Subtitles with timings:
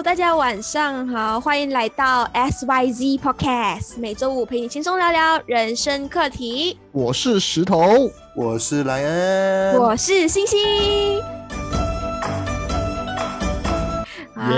[0.00, 6.78] Hello，大家晚上好，欢迎来到 SYZ Podcast，每周五陪你轻松聊聊人生课题。
[6.90, 10.58] 我是石头，我是莱恩，我是星星。
[14.36, 14.48] 啊，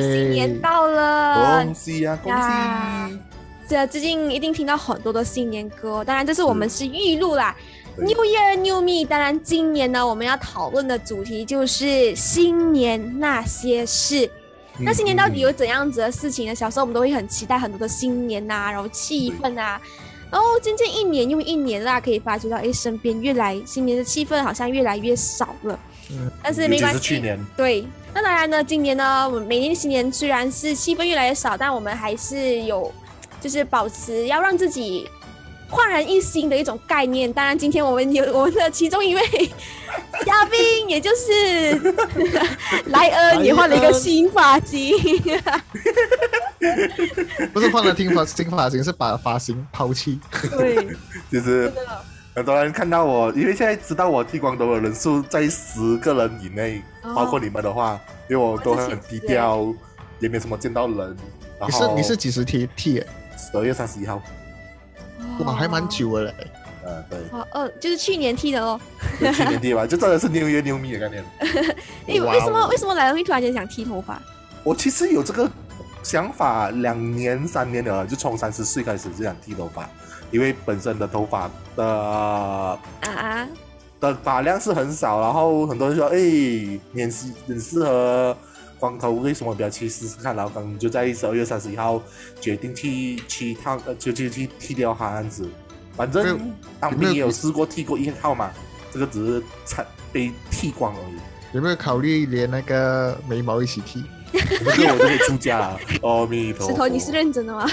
[0.00, 3.18] 新年到了，恭喜呀，恭喜！
[3.68, 7.54] 这最近一定听到很多的新年歌，当然这是我们是预录啦。
[7.96, 9.08] New Year, New Me。
[9.08, 14.28] 当然，今年呢，我们要讨论的主题就是新年那些事。
[14.82, 16.54] 那新年到底有怎样子的事情呢？
[16.54, 19.80] 小时候我们都会很期待很多的新年呐，然后气氛啊，
[20.30, 25.78] 然后渐渐一年又一年啦，可以发觉到，哎，身边越来新年的气氛好像越来越少了。
[26.10, 27.00] 嗯，但是没关系。
[27.00, 27.38] 去年。
[27.56, 32.92] 对，那当然呢，今年呢，我们每年新年虽然是气氛越来越少，但我们还是有，
[33.40, 35.08] 就是保持要让自己。
[35.70, 37.32] 焕然一新的一种概念。
[37.32, 39.22] 当然，今天我们有我们的其中一位
[40.26, 41.94] 嘉宾，也就是
[42.90, 44.96] 莱恩，也换了一个新发型。
[47.52, 50.18] 不是换了新发新发型，是把发型抛弃。
[50.50, 50.88] 对，
[51.30, 51.72] 就是
[52.34, 56.82] 很多人看到我，因为现在知道我剃光头的人数在十个人以内，
[57.14, 57.98] 包括你们的话，
[58.28, 59.72] 因为我都很低调，
[60.18, 61.16] 也没什么见到人。
[61.66, 63.02] 你是你是几时剃剃？
[63.36, 64.20] 十二月三十一号。
[65.44, 66.34] 哇，还蛮久的嘞。
[66.86, 67.18] 嗯，对。
[67.30, 68.80] 哦，呃，就是去年剃的哦。
[69.18, 71.24] 去年剃吧，就真的是牛约牛米的概念。
[72.08, 74.20] 哎，为什么为什么来了会突然间想剃头发？
[74.64, 75.48] 我其实有这个
[76.02, 79.88] 想法，两年三年了，就从三十岁开始就想剃头发，
[80.30, 83.48] 因为本身的头发的啊
[84.00, 86.18] 的发量是很少，然后很多人说，哎，
[86.92, 88.36] 年适很适合。
[88.80, 90.34] 光头为什么比较去试试看？
[90.34, 92.02] 然后刚就在十二月三十一号
[92.40, 95.46] 决定去去烫，呃，就就去剃掉它样子。
[95.94, 96.50] 反正
[96.80, 98.50] 当兵也有试过剃过一号嘛，
[98.90, 101.14] 这个只是才被剃光而已。
[101.52, 104.02] 有没有考虑连那个眉毛一起剃？
[104.32, 105.78] 不是我就可以出家了。
[106.02, 107.68] 阿弥陀佛石头，你是认真的吗？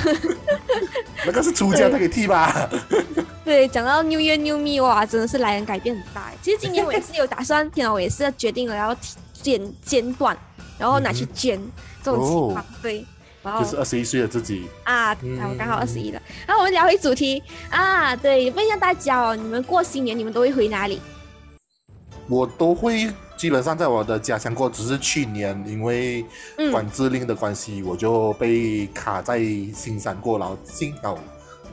[1.26, 2.70] 那个是出家，他可以剃吧？
[3.46, 6.32] 对，讲到 New Year New Me，哇，真的是来人改变很大。
[6.42, 8.94] 其实今年我也是有打算， 天啊，我也是决定了要
[9.34, 10.36] 剪剪短。
[10.78, 11.60] 然后拿去捐，
[12.04, 13.06] 这种情况对，
[13.44, 16.22] 然后就是二十一岁的自己啊，我刚好二十一了。
[16.46, 21.02] 然后我们聊回主题啊，对，问一下大家哦，你们过新年你们都会回哪里？
[22.30, 26.26] 我都会基本上在我的家乡过，只是去年因为
[26.72, 29.40] 管制令的关系，我就被卡在
[29.74, 31.18] 新山过，然后幸好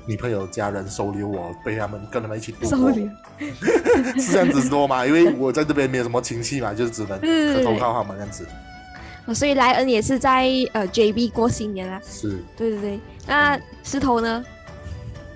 [0.06, 2.92] 女朋友家人收留我，被他们跟他们一起度过，
[4.16, 5.04] 是这样子说吗？
[5.04, 7.18] 因为我在这边没有什么亲戚嘛，就只能
[7.64, 8.46] 投靠他们这样子。
[9.32, 12.00] 所以莱恩也是在呃 JB 过新年啦。
[12.04, 13.00] 是，对对对。
[13.26, 14.44] 那石头呢？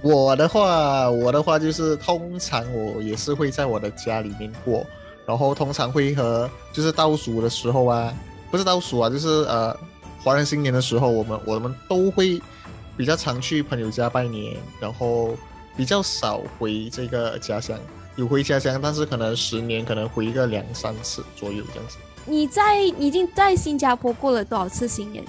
[0.02, 4.86] 我的话，我的话就是通常我也是会在我的家里面过，
[5.26, 8.14] 然后通常会和就是倒数的时候啊，
[8.50, 9.76] 不是倒数啊，就是呃
[10.22, 12.40] 华人新年的时候，我们我们都会
[12.96, 15.36] 比较常去朋友家拜年，然后
[15.76, 17.78] 比较少回这个家乡。
[18.16, 21.96] 有回家乡，但是可能十年可能回一个两三次左右这样子。
[22.26, 25.24] 你在已经在新加坡过了多少次新年？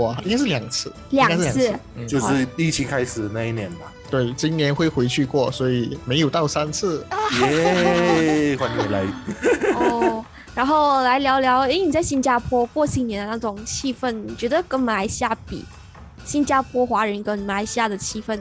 [0.00, 1.74] 哇，应该是两次，两次，
[2.08, 3.92] 就是疫情开始那一年吧。
[4.10, 7.04] 对，今年会回去过，所以没有到三次。
[7.40, 9.04] 耶， 欢迎来。
[9.74, 10.24] 哦，
[10.54, 15.64] 然后来聊聊，哎，你在新加坡过新年的那种气氛，你觉得跟马来西亚比，
[16.24, 18.38] 新加坡华人跟马来西亚的气氛？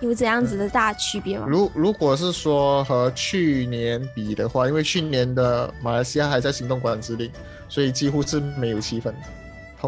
[0.00, 1.46] 有怎样子的大区别吗？
[1.46, 7.30] 如如果是说和去年比的话，因为去年的马来西亚还在行动管制令，
[7.68, 9.12] 所以几乎是没有气氛，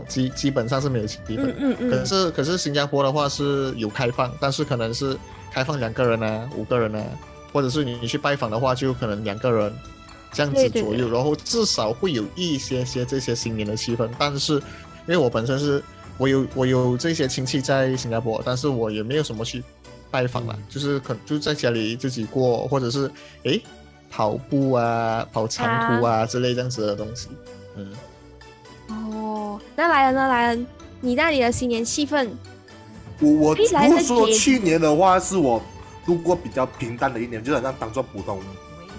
[0.07, 1.37] 基基本上是没有气氛。
[1.39, 1.91] 嗯嗯嗯。
[1.91, 5.17] 可是可是新加坡的话是有开放，但是可能是
[5.51, 7.03] 开放两个人啊，五个人啊，
[7.51, 9.73] 或者是你去拜访的话，就可能两个人
[10.31, 14.07] 这样子左右，然后至少会有一些些这些新年的气氛。
[14.19, 14.63] 但是因
[15.09, 15.83] 为我本身是
[16.19, 19.65] 我有我有这些亲戚在新加坡，但是我也没有什么去。
[20.13, 23.11] 拜访了，就是可就在家里自己过，或者是
[23.45, 23.59] 哎
[24.11, 27.29] 跑步啊、跑长途啊之类这样子的东西。
[27.77, 27.93] 嗯。
[28.89, 30.29] 哦，那来了呢？
[30.29, 30.63] 来了，
[31.01, 32.29] 你那里的新年气氛？
[33.21, 35.63] 我我如果说去年的话，是我
[36.05, 38.39] 度过比较平淡的一年，就好像当做普通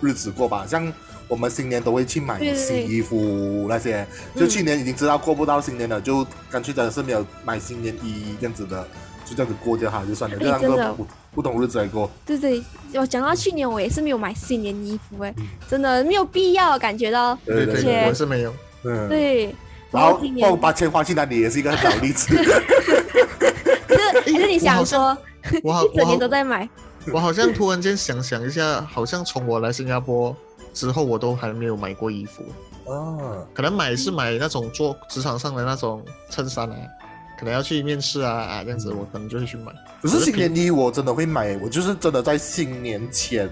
[0.02, 0.66] 日子过吧。
[0.66, 0.92] 像
[1.28, 4.06] 我们新年都会去买新衣服那些，
[4.36, 8.88] 就去年已经知道过不到新年了，就干脆真的是没有买新年衣这样子的。
[9.25, 12.12] 就这样子过掉哈，就算了，这样个不不同日子来过。
[12.25, 12.62] 对对，
[12.96, 15.34] 我讲到去年，我也是没有买新年衣服哎，
[15.70, 17.34] 真的没有必要，感觉到。
[17.46, 18.54] 对对对，我是没有。
[18.84, 19.08] 嗯。
[19.08, 19.56] 对。
[19.92, 22.36] 然后把把钱花去哪里，也是一个很好例子。
[22.36, 22.44] 是
[24.34, 25.18] 还是你想说，
[25.64, 26.68] 我一整年都在买。
[27.14, 30.36] 我好像突然间想想一下，好像从我来新加坡
[30.74, 32.44] 之后，我都还没有买过衣服。
[32.86, 36.75] 哦，可能买是买那种做职场上的那种衬衫啊。
[37.36, 39.74] 可能要去面试啊啊这样子，我可能就会去买。
[40.02, 43.50] 可是新年衣我真的会买，我就是真的在新年前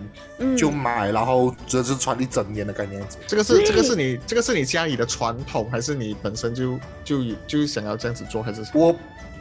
[0.55, 3.05] 就买，然后就是穿一整年的概念。
[3.27, 8.63] 这个是这个是你这个是你家里的传统，还是你本身就就就想要这样子做，还是？
[8.73, 8.95] 我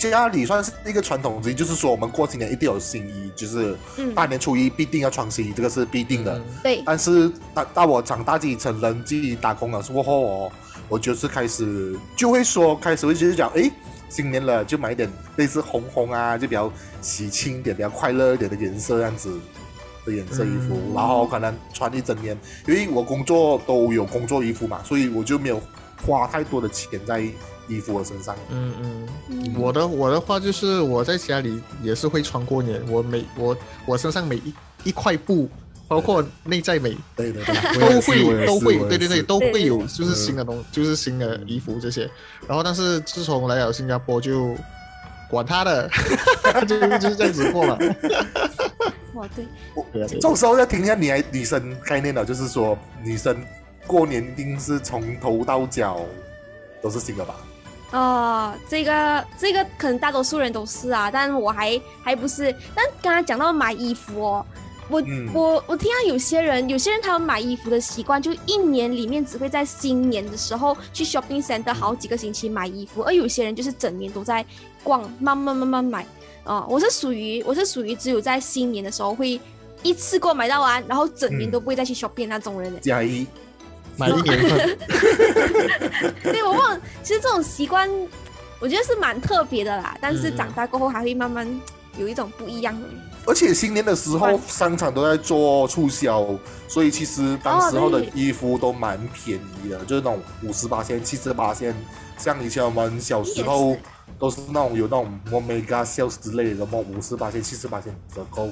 [0.09, 3.77] 家里算是一个传统之一，就是说我们过新年一定有新衣，就是
[4.15, 6.41] 大年初一必定要穿新衣，这个是必定的。
[6.63, 6.83] 对。
[6.87, 10.53] 但是到到我长大自己成人自己打工了之后哦，
[10.89, 13.71] 我就是开始就会说，开始会就是讲，哎。
[14.13, 16.69] 新年了，就买一点类似红红啊，就比较
[17.01, 19.39] 喜庆点、比较快乐一点的颜色，这样子
[20.05, 22.37] 的颜色衣服，然后可能穿一整年。
[22.67, 25.63] 因为我工作都有工作衣服嘛，所以我就没有
[26.05, 27.25] 花太多的钱在
[27.71, 28.37] 衣服的身上。
[28.51, 28.75] 嗯
[29.29, 33.57] 嗯，我的我的话就是我在家里也是会穿过年，我每我
[33.87, 35.49] 我身上每一一块布。
[35.91, 37.43] 包括内在美，对对
[37.75, 42.09] 对，都会都会，对对对，都会有，就是新的东，就是新的衣服这些。
[42.47, 44.55] 然后，但是自从来了新加坡，就
[45.29, 45.91] 管他的，
[46.65, 47.77] 就就是这样子过了。
[49.15, 53.37] 哇，对，这种时候要听一下女女生概念了，就是说女生
[53.85, 56.07] 过年一定是从头到脚
[56.81, 57.35] 都是新的吧？
[57.93, 62.55] 哦，这个这个可能大多数人都是啊，但我还还不是。
[62.75, 64.47] 但刚才讲到买衣服哦。
[64.89, 65.01] 我
[65.33, 74.45] 我我听到有些人，有些人他们买衣服的习惯，就一年里面只会在新年的时候去 shopping center 好几个星期买衣服，而有些人就是整年都在
[74.83, 76.05] 逛，慢慢慢慢买。
[76.43, 79.41] 啊，我是属于我是属于只有在新年的时候会
[79.85, 82.81] 一次过买到完，然后整年都不会再去 shopping 那种人。
[82.81, 83.25] 加一，
[84.01, 84.79] 买一年份。
[86.25, 87.89] 对，我忘，其实这种习惯
[88.59, 91.47] 我觉得是蛮特别的啦，但是长大过后还会慢慢
[91.99, 92.89] 有一种不一样的。
[93.27, 96.27] 而且新年的时候，商场都在做促销，
[96.67, 101.77] 所以其实当时候的衣服都蛮便宜的，就是那种五十八千、七十八千。
[102.17, 103.77] 像以前我们小时候
[104.19, 108.51] 都是那种有那种 Omega Sales 之类的，什么五十八千、七十八千折扣。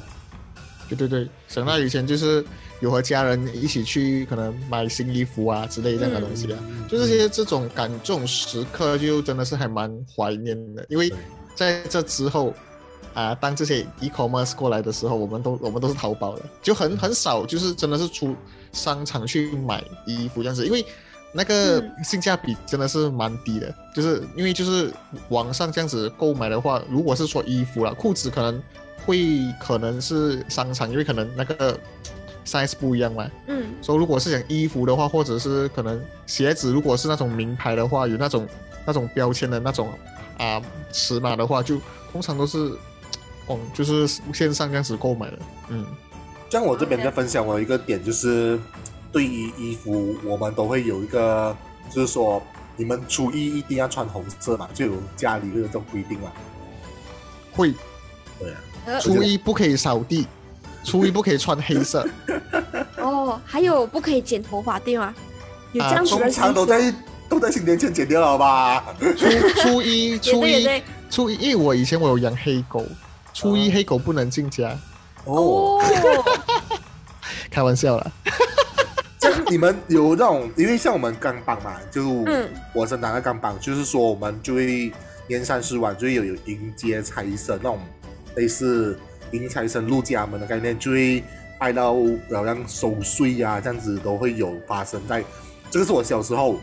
[0.88, 2.44] 对对对，想到以前就是
[2.80, 6.58] 有和家人一起去可能买新衣服啊之类这样的东西啊，
[6.88, 11.12] 就这些这种感这种时刻，就真的是还蛮怀念的，因为
[11.54, 12.54] 在这之后。
[13.14, 18.36] 啊，当这些 e-commerce 过来的时候，我们都我们都是淘宝的，就很很少，就是真的是出
[18.70, 20.84] 商场去买衣服这样子，因为
[21.32, 24.92] 那个性价比真的是蛮低的，就是因为就是
[25.30, 28.62] 网上这样子购买的话，如果是说衣服了，裤子可能
[29.08, 31.80] 会可能是商场，因为可能那个
[32.44, 33.26] size 不一样嘛。
[33.46, 33.72] 嗯。
[33.80, 38.46] 所以如果是讲衣服的话，或者是可能鞋子，如果是那种名牌的话，有那种
[38.84, 39.88] 那种标签的那种
[40.36, 40.60] 啊
[40.92, 41.80] 尺码的话，就
[42.12, 42.76] 通常都是。
[43.50, 45.38] 哦，就是线上这样子购买的，
[45.70, 45.86] 嗯，
[46.50, 48.60] 像我这边在分享，我有一个点就是，
[49.10, 51.56] 对于衣服，我们都会有一个，
[51.90, 52.42] 就是说，
[52.76, 56.30] 你们初一一定要穿红色嘛，就有家里会有这种规定嘛。
[57.54, 57.72] 会，
[58.38, 58.60] 对啊，
[59.00, 60.26] 初一不可以扫地，
[60.84, 62.06] 初一不可以穿黑色。
[62.98, 65.14] 哦，还有不可以剪头发，对吗？
[65.72, 66.94] 有这样子的通常都在
[67.28, 68.84] 都在新年前剪掉了吧？
[69.16, 72.84] 初初一 初一初一，因为我以前我有养黑狗。
[73.34, 74.76] 初一黑狗不能进家
[75.24, 75.80] 哦，
[77.52, 78.12] 开玩笑了。
[79.16, 82.24] 这你们有那种，因为像我们钢板嘛，就
[82.74, 84.92] 我是拿个钢板，就是说我们就会
[85.28, 87.78] 年三十晚就会有有迎接财神那种
[88.38, 88.98] 类似
[89.32, 91.22] 迎财神入家门的概念，就会
[91.58, 91.94] 拜到
[92.30, 95.24] 好像守岁呀这样子都会有发生在。
[95.70, 96.56] 这个是我小时候，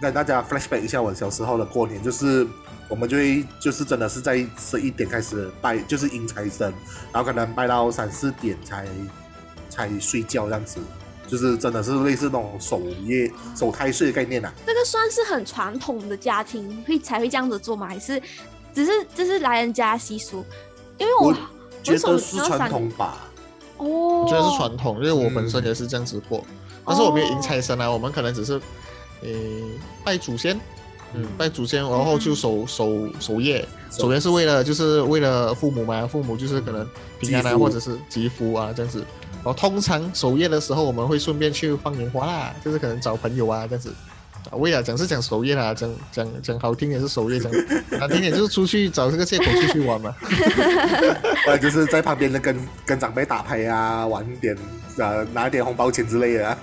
[0.00, 2.46] 跟大家 flashback 一下我小时候的过年，就是。
[2.90, 6.72] 我们就会就是真的是在十一点开始拜，就是迎财神，
[7.12, 8.88] 然后可能拜到三四点才
[9.68, 10.80] 才睡觉这样子，
[11.26, 14.50] 就是真的是类似那种守夜守太岁的概念呐。
[14.64, 17.86] 这个算是很传统的家庭会才会这样子做吗？
[17.86, 18.18] 还是
[18.72, 20.42] 只是这是来人家习俗？
[20.98, 21.34] 因为我
[21.82, 23.16] 觉得是传统吧。
[23.78, 26.44] 哦，我觉得是传统，因为我本身也是这样子过，
[26.84, 28.54] 但是我们迎财神啊，我们可能只是
[29.22, 29.28] 呃
[30.04, 30.58] 拜祖先。
[31.14, 36.86] 嗯，拜祖先，然后就守守守夜，守夜是为了就是为了父母嘛，父母就是可能
[37.18, 38.98] 平安啊，或者是吉福啊这样子。
[39.36, 43.90] 然后通常守夜的时候，我们会顺便去放烟花啦，就是可能找朋友啊这样子。
[44.52, 47.52] 为了讲是讲守夜啦，讲讲讲好听也是守夜，讲
[47.90, 50.14] 难听点就是出去找这个借口出去玩嘛。
[51.46, 54.56] 或者就是在旁边的跟跟长辈打牌啊，玩点
[54.96, 56.58] 呃拿点红包钱之类的啊。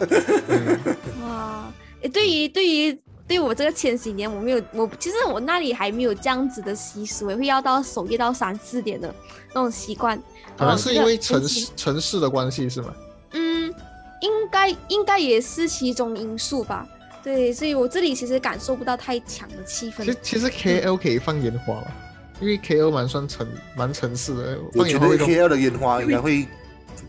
[1.24, 3.00] 哇，诶，对于对于。
[3.28, 9.12] 对我这个千禧年，我没有，我其实我那里还没有这样子的习俗，也会要到守夜到三四点的
[9.48, 10.16] 那种习惯。
[10.56, 12.94] 可能是因为城市城市的关系是吗？
[13.32, 13.74] 嗯，
[14.22, 16.88] 应该应该也是其中因素吧。
[17.26, 20.04] 对，所以我这里其实感受不到太强的气氛。
[20.04, 21.92] 其实其实 K L 可以放烟花了，
[22.40, 24.60] 因为 K L 蛮算城蛮城市的。
[24.76, 26.48] 我觉得 K L 的烟花应该会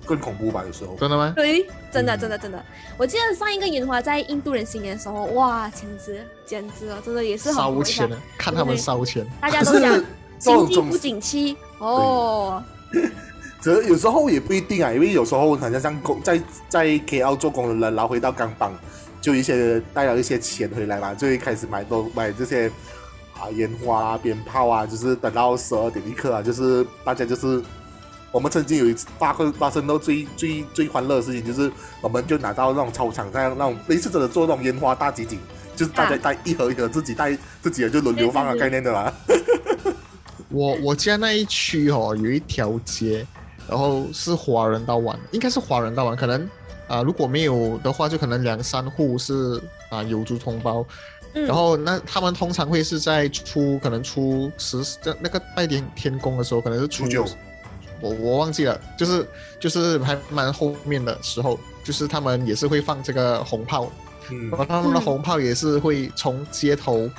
[0.07, 0.65] 更恐怖吧？
[0.67, 1.35] 有时候真的吗？
[1.37, 2.65] 对，真的真的真的。
[2.97, 9.23] 我记得上一个烟花在印度人新年的时候，哇，简直简直了，真的也是烧钱的，看他们烧钱。
[9.39, 10.03] 大家都讲
[10.39, 12.65] 经济不景气哦。
[13.61, 18.73] 这有时候也不一定啊，因为有时候好像像工在在 K L 做工的人，然后回到钢邦。
[19.21, 22.69] 就一些带了一些钱回来嘛，就会开始买东买这些
[23.35, 27.63] 啊烟花啊鞭炮啊，就是等到十二点一刻啊，就是大家就是
[28.31, 31.71] 我们曾经有一次发生发生到最最最欢乐的事情，就是
[32.01, 35.39] 我们就拿到那种操场上那种类似真的做那种烟花大集锦，
[35.75, 39.13] 就是大家带一盒一盒自己带自己的就轮流放的概念的啦。
[40.49, 43.27] 我我家那一区哦有一条街，
[43.69, 46.49] 然后是华人到晚，应该是华人到晚，可能。
[46.89, 50.87] 啊，如果没有的话，就可能两三户是啊有族同胞，
[51.33, 57.27] 然后那他们通常会是在初可能初十这那个拜天天公的时候，可能是初九，
[58.01, 59.27] 我我忘记了，就是
[59.59, 63.91] 就是还蛮后面的时候，就是他们也是会放这个红炮，
[64.51, 67.11] 然后他们的红炮也是会从街头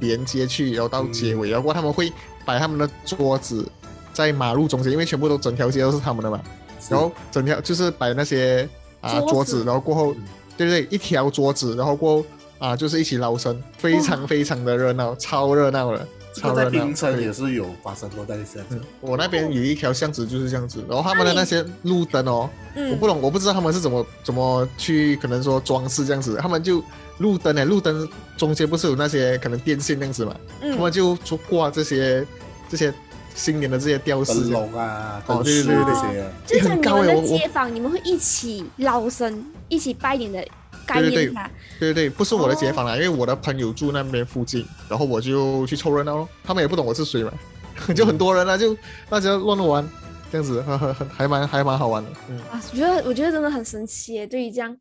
[0.00, 2.12] 连接去，然后到结尾，然后他们会
[2.44, 3.66] 摆他们的桌子
[4.12, 6.42] 在马路中间，因为全部都整条街都是他们的嘛，
[6.90, 8.68] 然后整条就是摆那些。
[9.04, 10.14] 啊，桌子，然后过后，
[10.56, 12.26] 对对，一条桌子，然后过后
[12.58, 16.70] 啊，就是一起捞生，非常非常的热闹，超热闹了，超热闹。
[16.70, 18.80] 冰城也是有发生过在这样子。
[19.02, 22.48] 我那边有一条巷子就是这样子，然后他们的那些路灯哦，
[22.90, 26.82] 我不懂，我不知道他们是怎么怎么去可能说装饰这样子，他们就
[27.18, 28.08] 路灯呢，路灯
[28.38, 32.26] 中间不是有那些可能电线这样子嘛，他们就就挂这些
[32.70, 32.94] 这些。
[33.34, 40.46] 新年的这些雕饰，龙啊，哦，对对对对，就像你们的街坊，你们会一起捞生，一起拜年的
[40.86, 41.34] 概念
[41.80, 46.28] 对对对，不是我的街坊啦，因为我的朋友住那边附近，然后我就去凑热闹咯。
[46.44, 47.32] 他们也不懂我是谁嘛，
[47.94, 48.76] 就很多人啊，就
[49.10, 49.88] 大家乱玩，
[50.34, 52.10] 这样子，呵呵，还蛮还蛮好玩的。
[52.28, 52.38] 嗯。
[52.50, 54.76] 啊，我觉得我觉得真的很神奇耶，对于这样。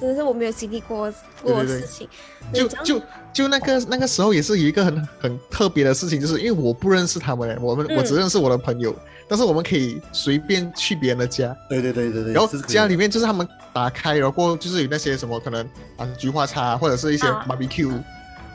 [0.00, 2.08] 真的是我没有经历过过的事情，
[2.52, 8.94] 就就就那个那个时候也是有一个很很特别的事情，就是因为我不认识他们，我们我只认识我的朋友，
[9.28, 17.92] 但是我们可以随便去别人的家，对对对对对，然后家里面就是他们打开，然后过就是有那些什么可能啊菊花茶或者是一些 barbecue，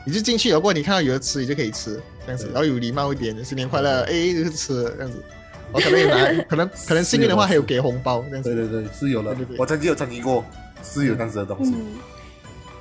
[0.04, 5.22] 你就进去，然后你看到有的吃，你就可以吃这样子，然后有礼貌一点，新年快乐，哎就是吃这样子，
[5.72, 10.44] 我可能有拿， 可能可能幸运的话还有给红包这样子，对对对是有的，我曾经有参与过。
[10.84, 11.72] 是有这样子的东西。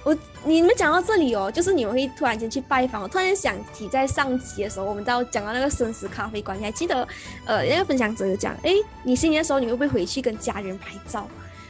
[0.03, 3.03] 我你们讲到这里哦，就是你们会突然间去拜访。
[3.03, 7.07] 我突然想起在上集的时候，我们到讲到那个生死咖啡馆，你还记得？
[7.45, 8.71] 呃，那个分享者有讲，哎，
[9.03, 11.27] 你新年的时候你会不会回去跟家人拍照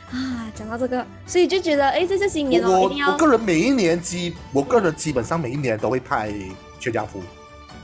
[0.09, 0.49] 啊？
[0.55, 3.11] 讲到这个，所以就觉得，哎，这是新年哦，一定要。
[3.11, 6.33] 我个人每一年基，我个人基本上每一年都会拍
[6.79, 7.21] 全家福，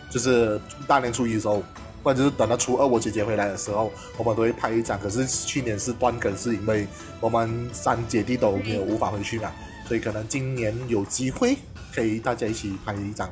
[0.10, 1.62] 就是大年初一的时候。
[2.08, 4.98] 或者就是等到初二我姐姐回来的时候，我们都会拍一张。
[4.98, 6.88] 可是去年是断更，是因为
[7.20, 9.52] 我们三姐弟都没有无法回去嘛，
[9.90, 11.58] 所以可能今年有机会
[11.94, 13.30] 可以大家一起拍一张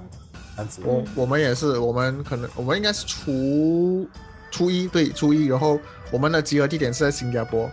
[0.58, 0.82] 这样子。
[0.84, 4.06] 我我们也是，我们可能我们应该是初
[4.52, 5.80] 初一对初一，然后
[6.12, 7.72] 我们的集合地点是在新加坡。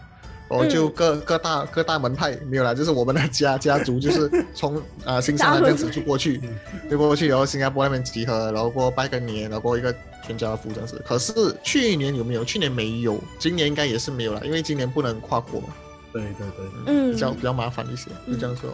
[0.51, 6.41] 哦，就各各大各大门派没有啦，就是我们的家 家族，就是从啊新山这样子就过去，
[6.91, 9.93] 就过去，然后新加坡那边集合，然后过拜个年，然后过一个
[10.27, 11.03] 全家福这样子。
[11.07, 12.45] 可是去年有没有？
[12.45, 15.69] 去年没有，今年应该也是没有了，因为今年不能跨国嘛。
[16.13, 18.71] 对对对，嗯，比较比较麻烦一些，就这样说。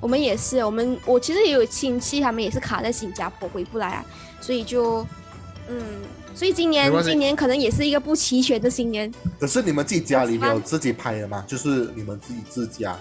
[0.00, 4.04] 我们也是，我们我其实也有亲戚，他们也是卡在新加坡回不来啊，
[4.40, 5.06] 所以就
[5.68, 5.80] 嗯。
[6.34, 9.12] 所以今年今年可能也是一个不齐全的新年。
[9.38, 11.44] 可是你们自己家里没有自己拍的吗？
[11.46, 12.98] 就是你们自己自家。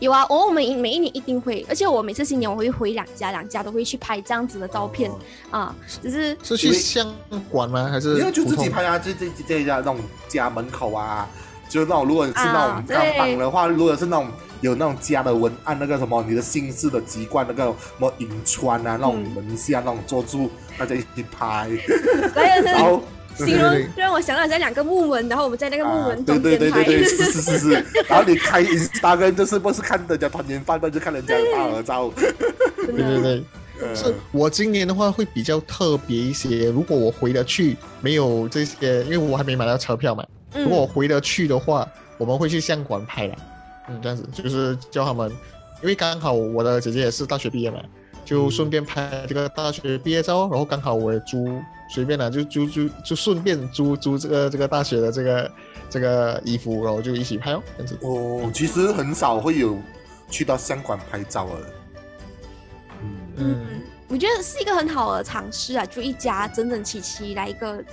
[0.00, 5.10] 有啊，我每每一年一定会，而且我每次新年我会回两家，两家都会去拍这样子的照片
[5.50, 5.74] 啊。
[6.02, 7.14] 只是是去相
[7.50, 7.88] 馆吗？
[7.90, 8.18] 还是？
[8.18, 9.98] 因为就自己拍啊，就这这一家那种
[10.28, 11.28] 家门口啊，
[11.68, 14.28] 就是那种如果是那种钢板的话，如果是那种。
[14.60, 21.68] 有那种家的文案，那个什么，你的姓氏的籍贯，那个什么银川啊，那种门下那种坐住，大家一起拍。
[22.64, 23.02] 然后
[23.36, 26.84] 形容让我想到在两个木门，然后我们在那个木门中间拍。
[26.84, 27.70] 是是是是。
[28.08, 28.64] 然后你开
[29.02, 32.12] 大概就是不是看人家团年饭，就看人家大合照。
[32.86, 33.44] 对对对。
[33.92, 36.70] 是我今年的话会比较特别一些。
[36.70, 40.24] 如果我回得去，没有这些，因为我还没买到车票嘛。
[40.54, 41.86] 如果我回得去的话，
[42.16, 43.34] 我们会去相馆拍的。
[43.88, 45.28] 嗯，这样子就是叫他们，
[45.82, 47.78] 因为刚好我的姐姐也是大学毕业嘛，
[48.24, 55.50] 就顺便拍这个大学毕业照，然后刚好我也租，随便啊就租租就顺便租租这个这个大学的这个
[55.90, 57.98] 这个衣服，然后就一起拍哦，这样子。
[58.02, 59.78] 哦，其实很少会有
[60.30, 61.52] 去到相馆拍照的，
[63.36, 67.84] 嗯，我觉得是一个很好的尝试啊，就一家整整齐齐来一个。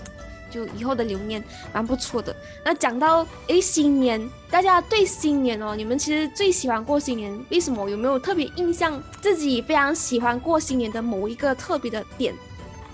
[0.51, 1.43] 就以后的留念
[1.73, 2.35] 蛮不错的。
[2.63, 7.89] 那讲到哎新年，大家对新年哦，你们其实最喜欢过新年，为什么？
[7.89, 12.35] 有没有特别印象自己非常喜欢过新年的某一个特别的点？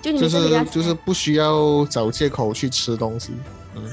[0.02, 3.34] 就你们就是就是不需要找借口去吃东西。
[3.76, 3.84] 嗯，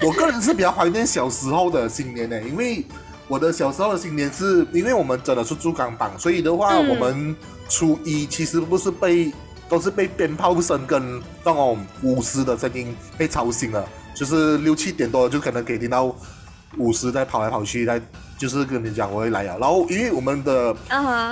[0.00, 2.84] 我我个人是比较怀念小时候的新年呢，因为
[3.28, 7.34] 我的小时候的新年是因为我们真的是住港榜，所以的话我们
[7.68, 9.32] 初一其实不是被。
[9.70, 16.14] 都是被鞭炮声跟那种舞狮的声音被吵醒了，就是六七点多就可能可以听到
[16.76, 18.02] 舞狮在跑来跑去，在
[18.36, 19.56] 就是跟你讲我会来啊。
[19.60, 20.76] 然后因为我们的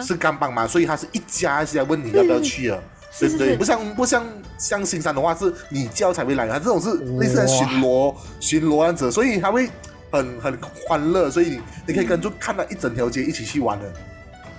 [0.02, 2.78] 是干帮嘛，所以他是一家一家问你要不要去啊，
[3.18, 3.56] 对不对？
[3.56, 4.24] 不像不像
[4.56, 9.68] 像新山的话是你叫才会来，他这种是类似巡逻巡逻样子，所以他会
[10.12, 13.92] 很很欢乐，所以你你可以跟住看到一整条街一起去玩的。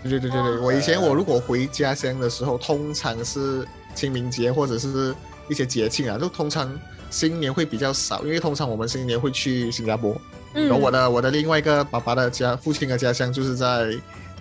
[0.03, 5.13] 对对对对对，我以前我如果回家乡的时候，通常是清明节或者是
[5.49, 6.73] 一些节庆啊，就通常
[7.09, 10.15] 新年会比较少，因为通常我们新年会去新加坡。
[10.53, 10.67] 嗯。
[10.67, 13.93] 然后我的我的另外一个爸爸的家，父亲的家乡就是在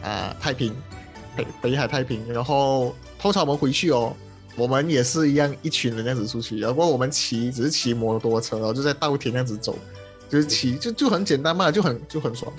[0.02, 0.72] 啊太平
[1.36, 2.22] 北北海太平。
[2.32, 4.14] 然后通常我们回去哦，
[4.54, 9.76] 我们也是一样一群人这样子出去，然后我们骑只是骑摩托车，然后就在稻田那样子走，
[10.28, 12.52] 就是骑就就很简单嘛，就很就很爽。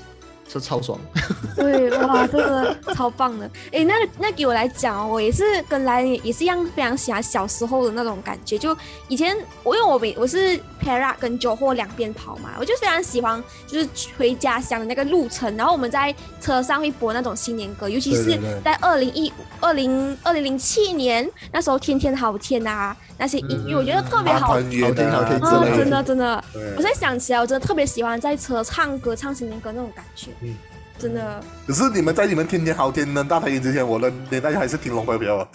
[0.52, 0.98] 是超爽，
[1.56, 3.50] 对哇，这个超棒的。
[3.72, 8.58] 哎，那那给我来讲哦，我也是跟来也是一样，非常喜欢小时候的那种感觉。
[8.58, 8.76] 就
[9.08, 13.88] 以前我因为我每我是 para 跟酒货两边跑嘛，我就非常喜欢就是
[14.18, 15.56] 回家乡的那个路程。
[15.56, 22.98] 然后我们在车上会播那种新年歌，尤其是在二零一二零二零零七年那时候，天天好天啊。
[23.22, 26.42] 那些音乐我觉得特别好，好听好听，真的真的，
[26.78, 30.56] 我现在想起来，我真的特别喜欢在车唱歌唱新年歌那种感觉，嗯，
[30.98, 31.44] 真的。
[31.68, 35.48] 可是你们在你们天天好天的大太阳之前，我的年代还是听 龙飘飘，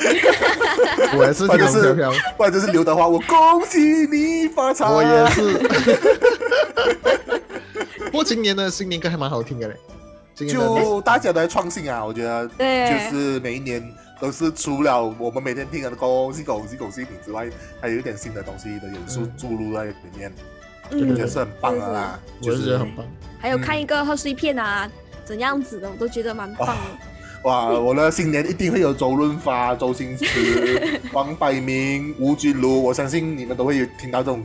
[1.17, 5.58] 我也是听龙飘飘，不然就是刘德华，我恭喜你发财，我也是。
[8.11, 9.76] 不过今年的新年歌还蛮好听的嘞，
[10.47, 13.82] 就大家都在创新啊，我觉得，对，就是每一年。
[14.21, 20.32] 都是除了我们每天听的恭喜恭喜恭喜你之外，还有一点新的东西的元素注入在里面，
[20.90, 23.04] 我觉得是很棒的啦，我是觉得很棒。
[23.38, 24.90] 还有看一个贺岁片啊，
[25.25, 26.75] 怎样子的，我都觉得蛮棒的。
[27.44, 34.42] 哇， 我的新年一定会有周润发、周星驰、 王百鸣、吴君如，我相信你们都会有听到这种，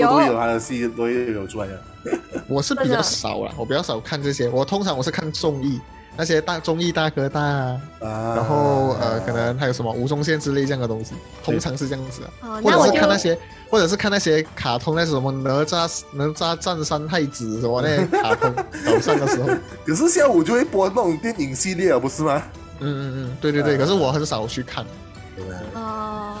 [0.00, 1.82] 都会有他的戏都会有出来的。
[2.48, 5.78] 我是比较少了，我比较少看这些，我通常我是看综艺。
[6.18, 11.12] 那些大综艺大哥大，啊，然后呃，可能还有什么吴宗宪之类这样的东西，
[11.44, 12.60] 通常是这样子啊。
[12.60, 13.38] 或者是看那些，
[13.70, 18.52] 或者是看那些卡通，那什么哪吒哪吒战三太子什么那些 卡通
[18.84, 19.48] 早上的时候。
[19.86, 22.42] 可是下午就会播那种电影系列，不是吗？
[22.80, 23.78] 嗯嗯嗯，对对对。
[23.78, 24.84] 可是我很少去看。
[25.74, 26.36] 哦，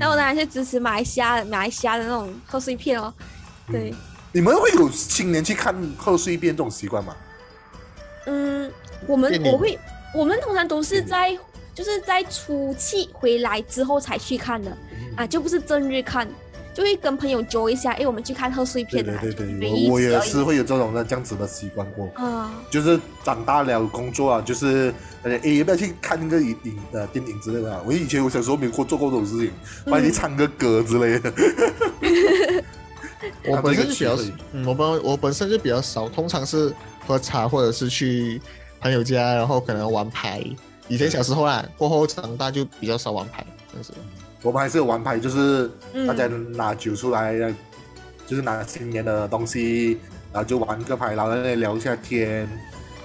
[0.00, 3.14] 那我当然是支持马来西亚马来西亚的那种贺岁片哦。
[3.70, 3.94] 对。
[4.32, 7.14] 你们会有青年去看贺岁片这种习惯吗？
[8.26, 8.68] 嗯。
[9.06, 9.78] 我们我会，
[10.14, 11.36] 我们通常都是在
[11.74, 14.76] 就是在初七回来之后才去看的
[15.16, 16.28] 啊，就不是正日看，
[16.74, 19.16] 就会跟朋友揪一下，哎，我们去看贺岁片的。
[19.18, 27.82] 对对对，我我也是会有这种的这样子的习惯过啊，就是长大了工作啊，就是哎，要不要去看那个影影呃电影之类的？
[27.86, 29.50] 我以前我小时候没过做过这种事情，
[29.86, 31.32] 帮你唱个歌之类的。
[33.48, 34.16] 我本身就比较，
[34.52, 36.70] 嗯，我本我本身就比较少，通常是
[37.06, 38.40] 喝茶或者是去。
[38.82, 40.44] 朋友家，然后可能玩牌。
[40.88, 43.46] 以前小时候啊，过后长大就比较少玩牌。
[43.72, 43.92] 但是
[44.42, 45.70] 我们还是有玩牌，就是
[46.06, 47.32] 大家拿酒出来，
[48.26, 49.98] 就是拿新年的东西，
[50.32, 52.48] 然后就玩个牌，然后在那聊一下天。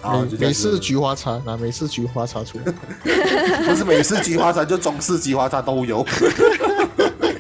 [0.03, 2.71] 美美式菊花茶，拿美式菊花茶出来。
[3.67, 6.05] 不是美式菊花茶，就中式菊花茶都有。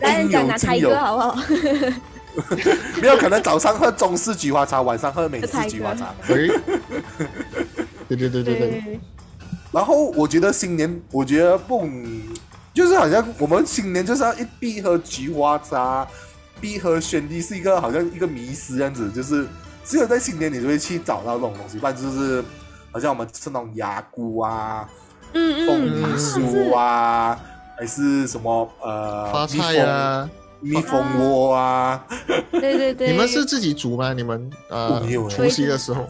[0.01, 1.37] 来，讲拿台哥好不好？
[3.01, 6.13] 没有可能早上喝中式菊花茶，晚上喝美式菊花茶。
[8.07, 8.99] 对对对对对，
[9.71, 11.87] 然后我觉得新年，我觉得不，
[12.73, 16.07] 就是好像我们新年就是要一必喝菊花茶，
[16.61, 19.45] 必喝轩尼是一个好像一个迷思这样子，就是
[19.83, 22.43] 只有在新年你就会去找到这种东西，不然就是
[22.91, 24.87] 好像我们吃那种牙菇啊，
[25.33, 27.39] 嗯嗯，凤梨酥啊，
[27.77, 30.29] 还是什么呃，发菜啊，
[30.61, 32.05] 蜜蜂窝啊，
[32.51, 34.13] 对对对，你们是自己煮吗？
[34.13, 36.07] 你们呃，除夕的时候。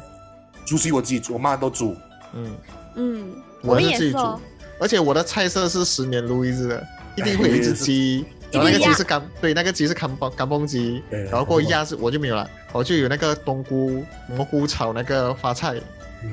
[0.67, 1.95] 煮席我自己煮，我妈都煮。
[2.33, 2.55] 嗯。
[2.99, 3.23] 嗯，
[3.61, 4.39] 我是自己煮，
[4.79, 15.75] 而且我的菜色是十年如一日的，一定会有一只鸡，然后那个鸡是干，对，那个鸡是干崩干崩鸡，然后过鸭是我就没有了，我就有那个冬菇蘑菇炒那个花菜，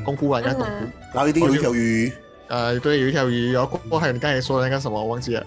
[0.06, 2.10] 冬菇啊，那冬菇，然后一定有一条鱼，
[2.48, 5.46] 呃，对，有一条鱼，然后过还有你刚才说的那个什么，忘记了。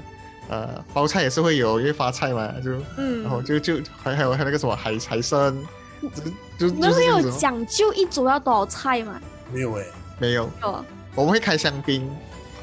[0.49, 5.57] 呃，包菜也是会有，因为发菜嘛，就，嗯，然后就就还还有还有那个什么海海参，
[6.57, 9.19] 就你们会有讲究一桌要多少菜吗？
[9.53, 9.85] 没有哎，
[10.19, 10.49] 没有。
[10.61, 12.09] 有，我们会开香槟。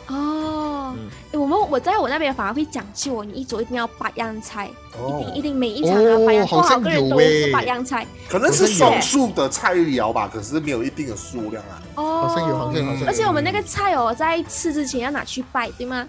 [0.09, 0.95] 哦，
[1.33, 8.07] 哎，我们我在我那边反而会讲究哦，你一桌一定要八样菜，一定一定每一场要八样，多少个人都是八样菜。
[8.29, 11.83] 可能是双数的菜肴吧，可是没有一定的数量啊。
[11.95, 13.07] 哦，好像有，好像有。
[13.07, 16.07] 而且我们那个菜哦，在吃之前要拿去拜，对吗？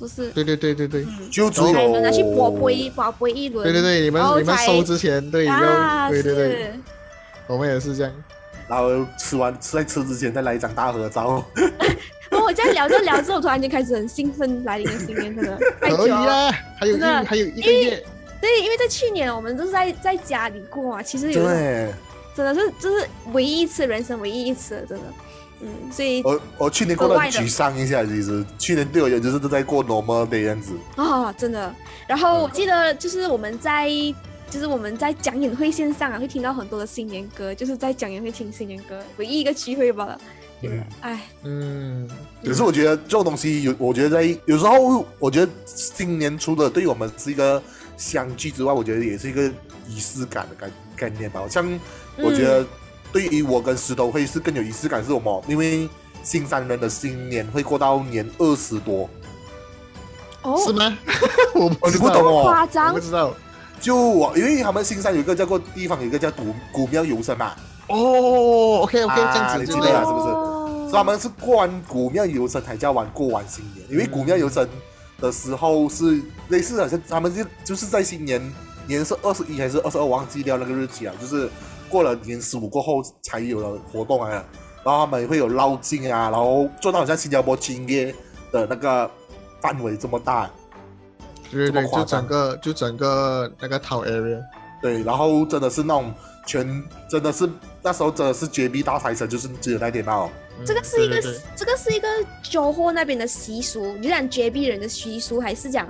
[0.00, 0.30] 不是。
[0.30, 3.62] 对对对对对，就只有拿去博杯博杯一轮。
[3.62, 6.72] 对对对，你们你们收之前对要对对对，
[7.46, 8.12] 我们也是这样。
[8.66, 11.44] 然后吃完吃在吃之前再来一张大合照。
[12.30, 18.02] 我这样聊着聊着，我突然间开始很兴奋，来临的新年真的太久了，还有还有一个月。
[18.40, 21.44] 对，因为在去年我们都是在在家里过啊，其实有
[22.34, 25.04] 真的是就是唯一一次人生唯一一次，真的，
[25.62, 30.72] 嗯，所以我我去年过得沮丧一下，其实去年对我也就是都在过 normal 的样子。
[30.96, 31.74] 啊，真的。
[32.06, 33.88] 然后我记得就是我们在
[34.48, 40.18] 就是我们在讲演会线上啊，会听到很多的新年歌，就是在讲演会听新年歌，唯一一个机会吧。
[40.62, 42.08] 嗯，哎，嗯，
[42.44, 47.62] 可是我觉得这种东西有，我觉得在有时候，我觉得新年初的对于我们是一个
[47.96, 49.50] 相聚之外，我觉得也是一个
[49.88, 51.40] 仪式感的概概念吧。
[51.48, 51.66] 像
[52.18, 52.66] 我觉得
[53.12, 55.44] 对于我跟石头会是更有仪式感，是什么？
[55.48, 55.88] 因为
[56.22, 59.08] 新山人的新年会过到年二十多，
[60.42, 60.96] 哦，是吗？
[61.54, 63.34] 我你不懂哦，夸张，不知道。
[63.80, 67.52] 就我，因为他们新山有一个叫过地方，有一个叫古古庙游神嘛。
[67.88, 70.90] 哦，OK OK，这样子你记得了是不是？
[70.90, 74.68] 所以他们是过完古庙游神才叫完过完新年，因为古庙游神
[75.18, 78.40] 的时候是类似好像他们就就是在新年
[78.86, 81.48] 年是二十一还是二十二，忘记掉那个日期啊，就是
[81.90, 84.30] 过了年十五过后才有的活动啊。
[84.82, 88.14] 然后他们会有捞金啊，然后做到好像新加坡青叶
[88.50, 89.10] 的那个
[89.60, 90.50] 范围这么大，
[91.50, 94.40] 对对对，就整个就整个那个 town area，
[94.80, 96.14] 对，然后真的是那种。
[96.46, 97.48] 全真的是
[97.80, 100.28] 那时候真的是绝壁大财神，就是只有那点哦。
[100.64, 101.20] 这个是一个
[101.54, 102.08] 这个是一个
[102.42, 105.86] 酒货那边的习俗，你讲绝壁人的习俗，还是讲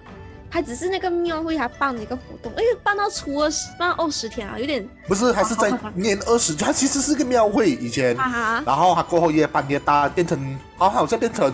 [0.50, 2.52] 还只是那个庙会他办的一个活动？
[2.56, 8.16] 哎，办到初二十，办到二十天啊，有点不是，还是在年二十，它其实是个庙会以前，
[8.66, 11.52] 然后它过后越办越大，变成好好像变成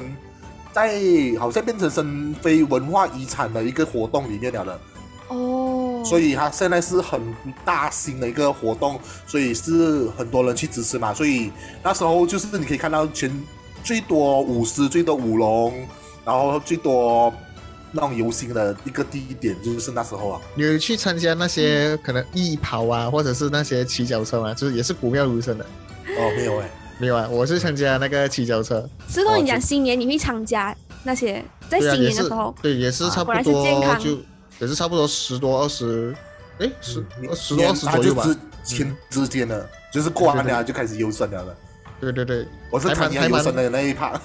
[0.73, 0.99] 在
[1.39, 4.81] 好像变成生非文化遗产的一个活动里面了的。
[5.29, 7.21] 哦，所以它现在是很
[7.65, 11.13] 大型的一个活动，所以是很多人去支持嘛。
[11.13, 11.51] 所以
[11.83, 13.31] 那时候就是你可以看到全
[13.83, 15.87] 最多舞狮，最多舞龙，
[16.25, 17.33] 然后最多
[17.97, 20.41] 那种游行的一个第一点就是那时候啊。
[20.55, 24.55] 你有去参加那些可能艺跑啊，或者是那些骑脚车嘛？
[24.55, 25.65] 就是也是古庙如生的。
[25.65, 28.89] 哦，没有哎，没有啊，我是参加那个骑脚车。
[29.09, 34.19] 石头，你讲新年你会参加那些在新年的时候，对，也是差不多就。
[34.59, 36.17] 也是差不多十多二十，
[36.61, 37.05] 哎，十
[37.35, 38.27] 十多二十左右吧。
[38.65, 41.55] 前之间的，就是过完年就开始优胜了。
[42.01, 44.19] 对对对，我是参加优胜的那一趴。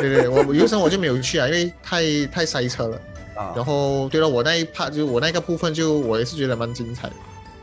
[0.00, 3.00] 对对，我优胜我就没有去啊，因为太太塞车了。
[3.34, 3.52] 啊。
[3.56, 7.14] 然后，对了，我那一 part 就我那个部分就我也是觉得蛮精彩的。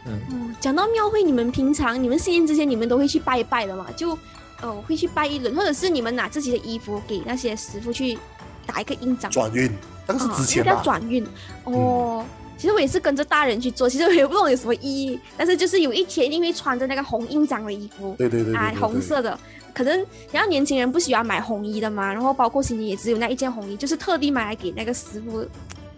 [0.08, 0.56] 嗯。
[0.60, 3.88] 讲到庙会，你们平常你们新年之前你们都会去拜一拜的嘛？
[3.96, 4.18] 就
[4.62, 8.18] 呃会去拜一轮，或者是你们拿自己的衣服给那些师傅去
[8.66, 9.72] 打一个印章转运。
[10.08, 10.82] 那个是之前吧？
[10.84, 11.26] 转运
[11.64, 12.24] 哦，
[12.58, 19.38] 其实我也是跟着大人去做，其实我也不懂有什么意义，但是就是有一天一定会穿着那个红印章的衣服，对对对，啊，红色的，
[19.76, 25.46] 可能然后年轻人不喜欢买红衣的嘛，然后包括新年也只有那一件红衣，就是特地买来给那个师傅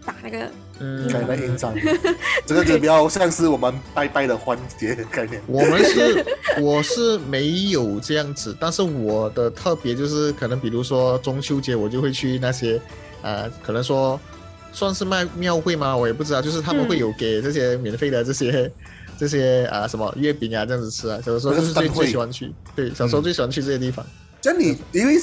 [0.04, 1.74] 打那个嗯，改那印章，
[2.44, 5.40] 这个就比较像是我们拜拜的环节概念。
[5.46, 6.24] 我们是
[6.60, 12.80] 我是没有这样子，但是我的特别就是可能比如说中秋节我就会去那些。
[13.20, 14.18] 呃，可能说
[14.72, 15.96] 算是卖庙会吗？
[15.96, 18.70] 我也不知道，就是他们会有给这些免费的这些
[19.18, 21.18] 这些啊什么月饼啊这样子吃啊。
[21.18, 24.06] 小时候就是最最喜欢去，对，小时候最喜欢去这些地方。
[24.40, 25.16] 像你，因为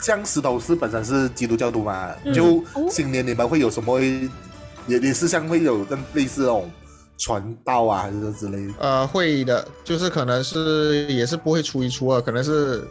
[0.00, 4.00] 像石头是本身是基督教徒嘛，就新年你们会有什么？
[4.00, 6.70] 也也是像会有跟类似那种
[7.18, 8.72] 传道啊，还是之类的？
[8.80, 12.82] 呃，会的，就是可能是也是不会初一初二，可能是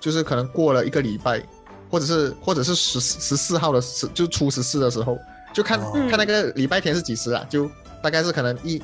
[0.00, 1.40] 就是可能过了一个礼拜。
[1.92, 5.18] 或者是或者是十十四号的十就初十四的时候，
[5.52, 5.76] 就看
[6.08, 7.44] 看那个礼拜天是几时啊？
[7.50, 7.68] 就
[8.00, 8.80] 大概是可能一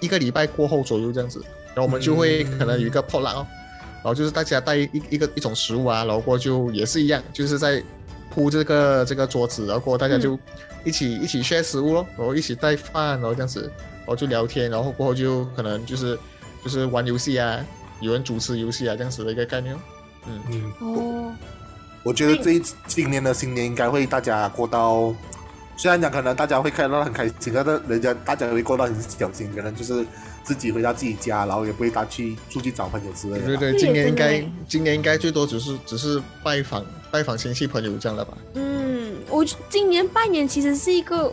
[0.00, 3.46] 一个礼拜过后左右这样子，然后我们就会可能有一个破烂哦，
[3.96, 7.82] 然后就是大家带一一个一种食物啊，然后过就也是一样，就是在
[8.30, 10.38] 铺这个这个桌子，然后过大家就
[10.84, 13.62] 一起一起 share 食物咯，然后一起带饭，然后这样子，
[13.98, 16.18] 然后就聊天，然后过后就可能就是
[16.64, 17.64] 就是玩游戏啊，
[18.00, 19.76] 有人主持游戏啊这样子的一个概念，
[20.26, 20.40] 嗯。
[20.50, 21.32] 嗯哦。
[22.02, 25.14] 我觉得这一今年的新年应该会大家过到，
[25.80, 30.04] 虽然讲可能大家会看到很开心，但是人家大家会过到很小心，可能就是
[30.44, 33.46] 自己回到自己家，然后也不会大去出去找朋友之类的。
[33.46, 38.36] 对对，今年应该今年应该最多只是只是拜访拜访亲戚朋友这样了吧？
[38.56, 41.32] 嗯，我今年拜年其实是一个。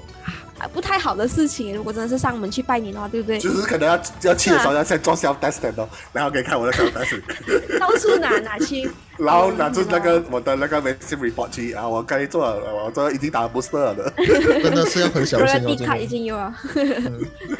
[0.73, 3.37] 不太好的事情，如果真的是上门去拜年的话，对不对？
[3.39, 7.79] 就是可能要要去的时候要先做 self test 哦，然后可以看我的 self test。
[7.79, 14.13] 到处拿拿去， 然后拿出那个我的那个 vaccine report 去啊，我该做，我这已经打 booster 了的。
[14.63, 16.53] 真的是要很小心哦，今年已经有啊。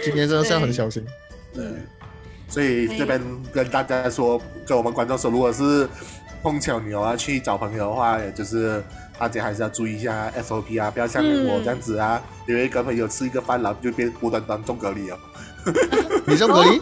[0.04, 1.06] 今天真的是要很小心。
[1.56, 1.76] 嗯，
[2.48, 5.88] 所以这边跟大家说，跟我们观众说，如果是
[6.48, 8.82] 碰巧你要去找朋友的话，也就是。
[9.20, 15.18] 大家还是要注意一下 SOP 啊，不要像我这样子啊，因为跟朋友吃一个饭，然后就变孤单单中隔离哦。
[16.28, 16.80] 你中隔离？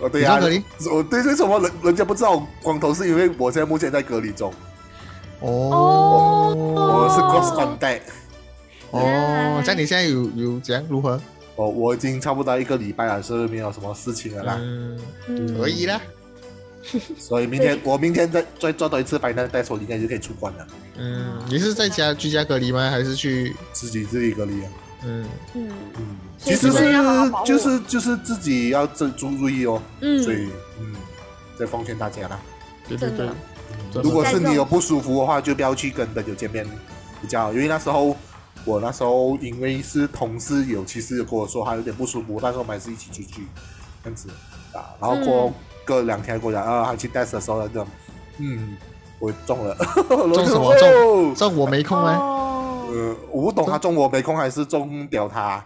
[0.00, 0.40] 哦，对呀，
[0.90, 4.50] 我对为什么人人家不知道光头是因为我现在目前在隔离中。
[5.40, 8.00] 哦，我是 cross contact。
[8.90, 11.20] 哦，像你现在有有怎样如何？
[11.54, 14.58] 我我已经差不多一个礼拜了，是没有什么事情了啦。
[14.58, 16.00] 嗯，可以啦。
[17.18, 20.66] 所以明天我明天再再做到一次白单带手，应该就可以出关了。
[20.96, 22.90] 嗯，你是在家居家隔离吗？
[22.90, 24.70] 还是去自己自己隔离啊？
[25.04, 26.92] 嗯嗯嗯，其实是
[27.44, 29.80] 就是就是自己要注注意哦。
[30.00, 30.94] 嗯，所以嗯，
[31.58, 32.40] 再奉劝大家啦。
[32.88, 33.28] 对对对，
[34.02, 36.66] 如果是你有不舒服的话，就不要去跟朋友见面
[37.20, 37.52] 比较好。
[37.52, 38.16] 因为那时候
[38.64, 43.46] 我那时候因为是同事有其实有跟我说他有点不舒服，那时候我们还是一起出去
[44.02, 44.28] 这样子
[44.72, 45.52] 啊，然后过。
[45.90, 47.84] 隔两天过来啊，还去 test 的时候，就
[48.38, 48.76] 嗯，
[49.18, 49.74] 我中了，
[50.08, 51.34] 中什么中？
[51.34, 52.14] 中我没空哎。
[52.14, 55.62] 呃，我不懂他中我没空还是中屌他。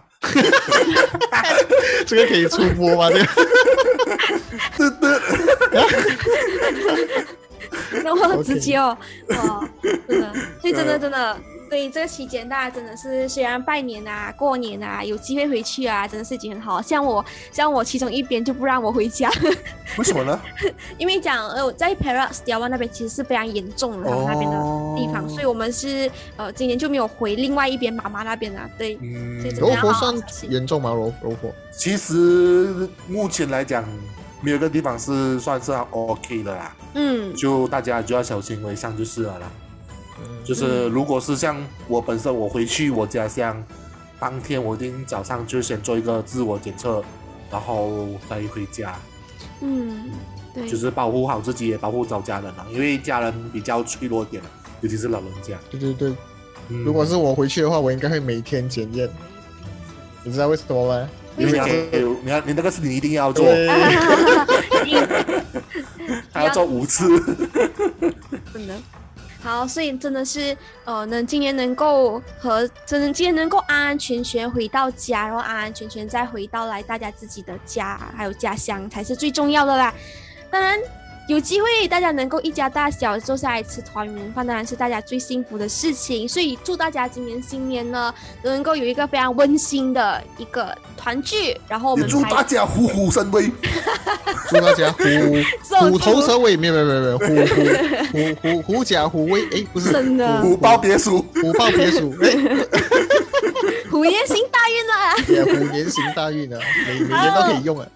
[2.07, 3.09] 这个可以出播吗？
[3.11, 3.19] 这
[4.89, 4.89] 个？
[4.89, 5.19] 对对。
[8.03, 8.97] 那我直接哦，
[9.29, 9.69] 哇，
[10.07, 11.37] 真的，所以真的 真的。
[11.67, 16.81] 所以这个期间，大家真的是虽然拜年啊、过年啊，有机会回去啊，真的是已经很好。
[16.81, 19.29] 像我，像我其中一边就不让我回家，
[19.97, 20.39] 为什么呢？
[20.97, 24.57] 因为讲呃，在 Paris 迪湾那边其实是非常严重的那边的
[24.95, 28.69] 地方，所以我们是呃今年就没有回另外一边妈妈那边啊。
[28.77, 30.13] 对，嗯柔佛算
[30.49, 30.91] 严重吗？
[30.91, 31.53] 柔柔佛？
[31.71, 33.83] 其实目前来讲，
[34.41, 36.75] 没有个地方是算是 OK 的啦。
[36.93, 39.51] 嗯，就大家就要小心为上就是了啦。
[40.43, 43.61] 就是如果是像我本身，我回去我家乡，
[44.19, 47.03] 当天我一定早上就先做一个自我检测，
[47.51, 48.95] 然后再回家。
[49.61, 50.09] 嗯，
[50.53, 54.41] 对，就是保护好自己，也保护找家人了，因为家人比较脆弱点
[54.81, 55.57] 尤其是老人家。
[55.69, 56.13] 对对对，
[56.69, 59.09] 如果是我回去的话，我应该会每天检验。
[60.23, 61.09] 你知道为什么吗？
[61.37, 61.51] 因为
[62.23, 63.45] 你要你那个事情一定要做，
[66.31, 67.19] 还 要做五次。
[68.51, 68.81] 不能。
[69.45, 79.93] 好，所以真的是，呃，能今年能够和真的今年能够安安全全回到家，然后安安全全再回到来大家自己的家，还有家乡才是最重要的啦。
[80.49, 80.79] 当然。
[81.27, 86.29] 有机会大家能够一家大小坐下来吃团圆饭，当然是大家最幸福的事情。
[86.29, 91.57] 所以祝大家今年新年呢，都能够有一个非常温馨的一个团聚。
[91.67, 93.49] 然后我们祝大家虎虎生威，
[94.49, 95.03] 祝大家虎
[95.89, 97.55] 虎头蛇尾，没有没有没有虎虎
[98.11, 102.13] 虎虎虎甲虎威，哎，不是真的虎豹别墅，虎豹别墅，
[103.95, 104.93] 虎年行大运了，
[105.45, 107.87] 虎年行大运啊，每 每年都可以用啊。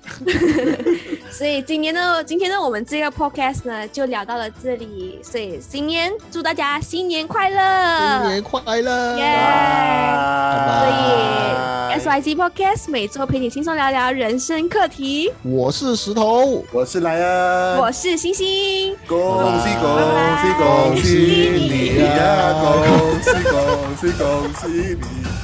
[1.29, 5.19] 所以今年呢，今天呢，我们这个 podcast 呢就聊到了这里。
[5.21, 9.25] 所以新年祝大家新年快乐，新年快乐，耶！
[11.99, 15.29] 所以 SYG podcast 每周陪你轻松聊聊人生课题。
[15.43, 18.95] 我是石头，我是莱恩，我是星星。
[19.05, 19.99] 恭喜恭
[20.39, 21.09] 喜恭喜
[21.53, 22.53] 你呀！
[22.63, 23.59] 恭喜恭
[23.99, 25.38] 喜恭喜你！